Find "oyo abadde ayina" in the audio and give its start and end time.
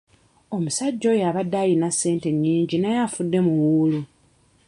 1.13-1.87